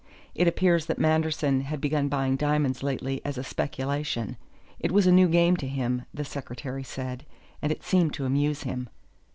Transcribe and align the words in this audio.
It 0.33 0.47
appears 0.47 0.87
that 0.87 0.97
Manderson 0.97 1.61
had 1.61 1.79
begun 1.79 2.07
buying 2.07 2.35
diamonds 2.35 2.81
lately 2.81 3.21
as 3.23 3.37
a 3.37 3.43
speculation 3.43 4.35
it 4.79 4.91
was 4.91 5.05
a 5.05 5.11
new 5.11 5.27
game 5.27 5.55
to 5.57 5.67
him, 5.67 6.05
the 6.11 6.25
secretary 6.25 6.81
said, 6.81 7.23
and 7.61 7.71
it 7.71 7.83
seemed 7.83 8.15
to 8.15 8.25
amuse 8.25 8.63
him." 8.63 8.89